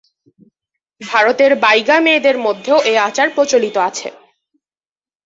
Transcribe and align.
ভারতের 1.01 1.51
বাইগা 1.63 1.97
মেয়েদের 1.99 2.37
মধ্যেও 2.37 2.77
এ 2.83 2.93
আচার 3.07 3.27
প্রচলিত 3.35 3.75
আছে। 3.89 4.07